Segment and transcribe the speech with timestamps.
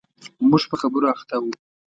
[0.49, 1.45] موږ په خبرو اخته و.